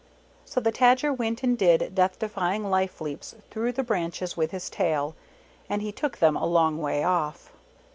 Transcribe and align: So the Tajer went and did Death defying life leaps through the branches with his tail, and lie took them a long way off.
So 0.45 0.59
the 0.59 0.71
Tajer 0.71 1.13
went 1.15 1.43
and 1.43 1.55
did 1.55 1.93
Death 1.93 2.17
defying 2.17 2.71
life 2.71 3.01
leaps 3.01 3.35
through 3.51 3.73
the 3.73 3.83
branches 3.83 4.35
with 4.35 4.49
his 4.49 4.67
tail, 4.67 5.13
and 5.69 5.83
lie 5.83 5.91
took 5.91 6.17
them 6.17 6.35
a 6.35 6.47
long 6.47 6.79
way 6.79 7.03
off. 7.03 7.51